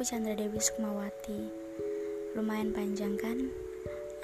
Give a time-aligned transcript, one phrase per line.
[0.00, 1.52] Aku Chandra Dewi Sukmawati.
[2.32, 3.36] Lumayan panjang kan?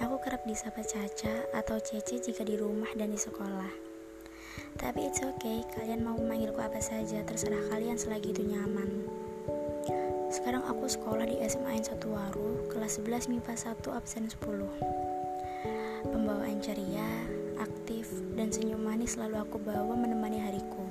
[0.00, 3.68] Aku kerap disapa Caca atau Cece jika di rumah dan di sekolah.
[4.80, 9.04] Tapi it's okay, kalian mau memanggilku apa saja, terserah kalian selagi itu nyaman.
[10.32, 16.08] Sekarang aku sekolah di SMA 1 Waru, kelas 11 MIPA 1 absen 10.
[16.08, 17.04] Pembawaan ceria,
[17.60, 20.88] aktif, dan senyum manis selalu aku bawa menemani hariku.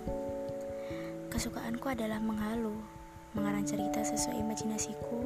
[1.33, 2.77] Kesukaanku adalah menghalu,
[3.35, 5.19] mengarang cerita sesuai imajinasiku.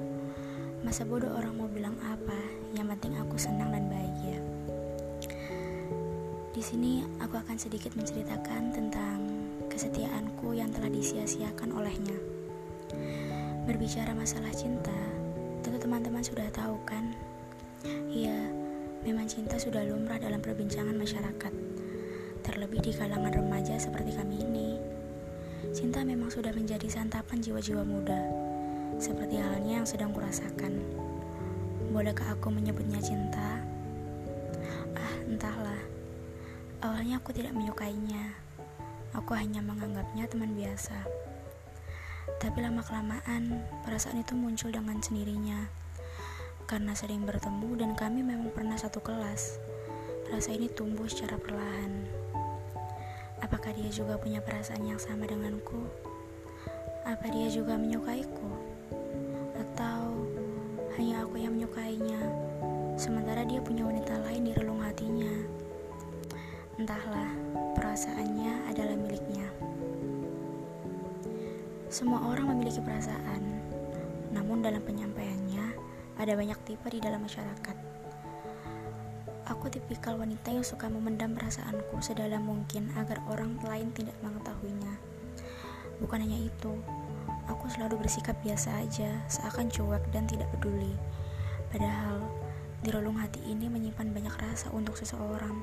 [0.81, 2.36] Masa bodoh orang mau bilang apa,
[2.73, 4.41] yang penting aku senang dan bahagia.
[6.50, 9.22] Di sini aku akan sedikit menceritakan tentang
[9.70, 12.17] kesetiaanku yang telah disia-siakan olehnya.
[13.70, 14.98] Berbicara masalah cinta,
[15.62, 17.16] tentu teman-teman sudah tahu kan?
[18.09, 18.50] Iya,
[19.05, 21.53] memang cinta sudah lumrah dalam perbincangan masyarakat.
[22.44, 24.98] Terlebih di kalangan remaja seperti kami ini.
[25.70, 28.17] Cinta memang sudah menjadi santapan jiwa-jiwa muda,
[28.98, 30.81] seperti halnya yang sedang kurasakan.
[31.94, 33.61] Bolehkah aku menyebutnya cinta?
[34.98, 35.78] Ah, entahlah.
[36.81, 38.34] Awalnya aku tidak menyukainya.
[39.14, 41.06] Aku hanya menganggapnya teman biasa.
[42.42, 45.70] Tapi lama-kelamaan, perasaan itu muncul dengan sendirinya.
[46.66, 49.61] Karena sering bertemu dan kami memang pernah satu kelas.
[50.33, 52.09] Rasa ini tumbuh secara perlahan.
[53.50, 55.81] Apakah dia juga punya perasaan yang sama denganku?
[57.02, 58.45] Apa dia juga menyukaiku?
[59.58, 60.30] Atau
[60.94, 62.30] hanya aku yang menyukainya,
[62.94, 65.33] sementara dia punya wanita lain di relung hatinya?
[66.77, 67.33] Entahlah,
[67.73, 69.50] perasaannya adalah miliknya.
[71.89, 73.42] Semua orang memiliki perasaan,
[74.30, 75.73] namun dalam penyampaiannya
[76.22, 77.89] ada banyak tipe di dalam masyarakat.
[79.50, 84.94] Aku tipikal wanita yang suka memendam perasaanku sedalam mungkin agar orang lain tidak mengetahuinya.
[85.97, 86.77] Bukan hanya itu,
[87.49, 90.93] aku selalu bersikap biasa aja, seakan cuek dan tidak peduli.
[91.73, 92.30] Padahal,
[92.86, 95.58] di relung hati ini menyimpan banyak rasa untuk seseorang.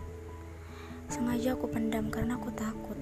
[1.06, 2.98] Sengaja aku pendam karena aku takut.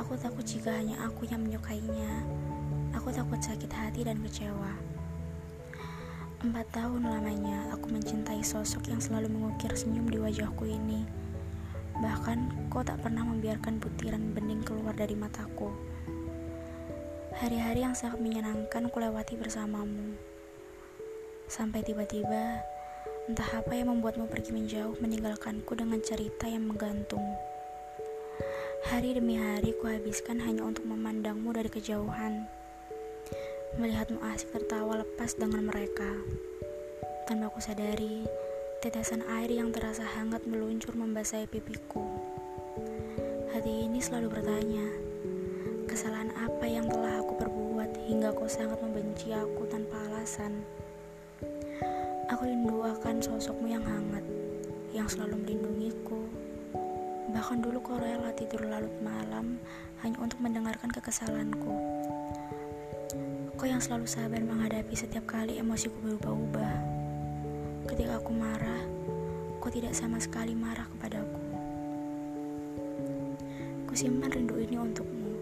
[0.00, 2.24] Aku takut jika hanya aku yang menyukainya.
[2.96, 4.91] Aku takut sakit hati dan kecewa.
[6.42, 11.06] Empat tahun lamanya aku mencintai sosok yang selalu mengukir senyum di wajahku ini.
[12.02, 15.70] Bahkan kau tak pernah membiarkan butiran bening keluar dari mataku.
[17.38, 20.18] Hari-hari yang sangat menyenangkan kulewati bersamamu.
[21.46, 22.58] Sampai tiba-tiba,
[23.30, 27.22] entah apa yang membuatmu pergi menjauh meninggalkanku dengan cerita yang menggantung.
[28.90, 32.50] Hari demi hari kuhabiskan hanya untuk memandangmu dari kejauhan
[33.80, 36.12] melihatmu asik tertawa lepas dengan mereka.
[37.24, 38.28] Tanpa aku sadari,
[38.84, 42.04] tetesan air yang terasa hangat meluncur membasahi pipiku.
[43.48, 44.84] Hati ini selalu bertanya,
[45.88, 50.60] kesalahan apa yang telah aku perbuat hingga kau sangat membenci aku tanpa alasan.
[52.28, 54.24] Aku rindu akan sosokmu yang hangat,
[54.92, 56.28] yang selalu melindungiku.
[57.32, 59.56] Bahkan dulu kau rela tidur larut malam
[60.04, 61.91] hanya untuk mendengarkan kekesalanku.
[63.62, 66.76] Kau yang selalu sabar menghadapi setiap kali emosiku berubah-ubah.
[67.86, 68.82] Ketika aku marah,
[69.62, 71.38] kau tidak sama sekali marah kepadaku.
[73.86, 75.38] Kusimpan rindu ini untukmu.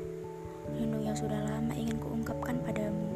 [0.68, 3.08] Rindu yang sudah lama ingin kuungkapkan padamu.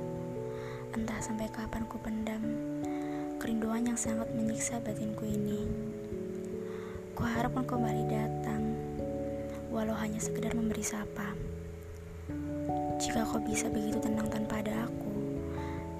[0.97, 2.41] Entah sampai kapan ku pendam
[3.36, 5.69] kerinduan yang sangat menyiksa batinku ini.
[7.12, 8.72] Kuharap kau kembali datang,
[9.69, 11.36] walau hanya sekedar memberi sapa.
[12.94, 15.10] Jika kau bisa begitu tenang tanpa ada aku,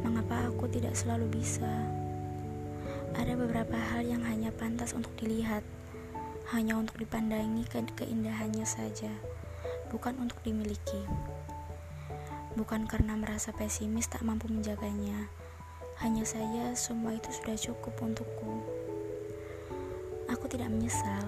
[0.07, 1.91] mengapa aku tidak selalu bisa?
[3.19, 5.67] Ada beberapa hal yang hanya pantas untuk dilihat,
[6.55, 9.11] hanya untuk dipandangi ke keindahannya saja,
[9.91, 11.03] bukan untuk dimiliki.
[12.55, 15.27] Bukan karena merasa pesimis tak mampu menjaganya,
[15.99, 18.63] hanya saja semua itu sudah cukup untukku.
[20.31, 21.27] Aku tidak menyesal,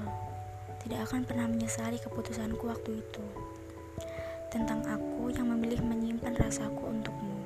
[0.86, 3.55] tidak akan pernah menyesali keputusanku waktu itu
[4.50, 7.36] tentang aku yang memilih menyimpan rasaku untukmu,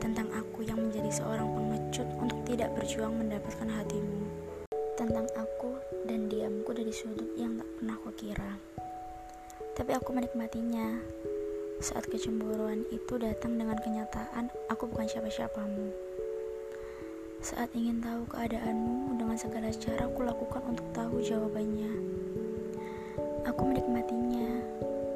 [0.00, 4.24] tentang aku yang menjadi seorang pengecut untuk tidak berjuang mendapatkan hatimu,
[4.96, 5.76] tentang aku
[6.08, 8.52] dan diamku dari sudut yang tak pernah kukira.
[9.72, 11.00] Tapi aku menikmatinya
[11.82, 15.90] saat kecemburuan itu datang dengan kenyataan aku bukan siapa-siapamu.
[17.42, 21.90] Saat ingin tahu keadaanmu dengan segala cara aku lakukan untuk tahu jawabannya.
[23.50, 24.61] Aku menikmatinya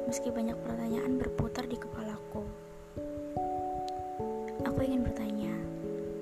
[0.07, 2.47] meski banyak pertanyaan berputar di kepalaku.
[4.63, 5.51] Aku ingin bertanya,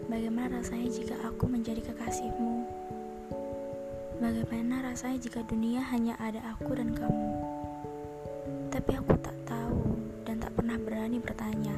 [0.10, 2.66] bagaimana rasanya jika aku menjadi kekasihmu?
[4.18, 7.30] Bagaimana rasanya jika dunia hanya ada aku dan kamu?
[8.74, 11.78] Tapi aku tak tahu dan tak pernah berani bertanya.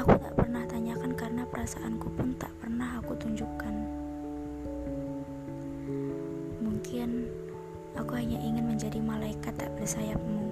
[0.00, 0.96] Aku tak pernah tanya
[1.60, 3.74] perasaanku pun tak pernah aku tunjukkan.
[6.64, 7.28] Mungkin
[7.96, 10.50] aku hanya ingin menjadi malaikat tak bersayapmu.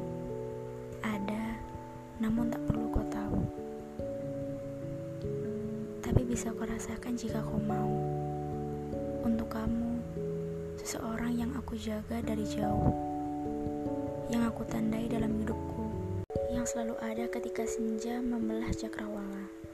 [1.05, 1.59] Ada,
[2.19, 3.41] namun tak perlu kau tahu.
[6.03, 7.93] Tapi bisa kau rasakan jika kau mau.
[9.23, 10.03] Untuk kamu,
[10.81, 12.95] seseorang yang aku jaga dari jauh,
[14.33, 15.87] yang aku tandai dalam hidupku,
[16.51, 19.69] yang selalu ada ketika senja membelah cakrawala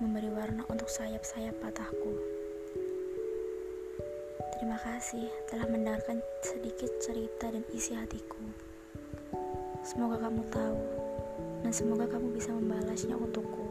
[0.00, 2.39] memberi warna untuk sayap-sayap patahku.
[4.60, 8.44] Terima kasih telah mendengarkan sedikit cerita dan isi hatiku.
[9.80, 10.80] Semoga kamu tahu,
[11.64, 13.69] dan semoga kamu bisa membalasnya untukku.